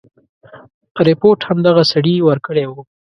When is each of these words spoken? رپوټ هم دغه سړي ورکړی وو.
رپوټ 1.07 1.39
هم 1.47 1.57
دغه 1.67 1.83
سړي 1.91 2.15
ورکړی 2.29 2.65
وو. 2.67 2.79